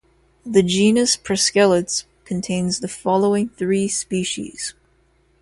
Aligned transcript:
The 0.43 0.63
genus 0.63 1.15
"Proscelotes" 1.15 2.05
contains 2.25 2.79
the 2.79 2.87
following 2.87 3.49
three 3.49 3.87
species. 3.87 4.73